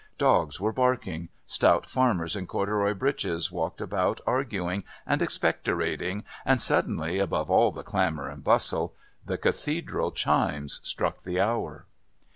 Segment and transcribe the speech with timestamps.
[0.17, 7.19] Dogs were barking, stout farmers in corduroy breeches walked about arguing and expectorating, and suddenly,
[7.19, 11.85] above all the clamour and bustle, the Cathedral chimes struck the hour.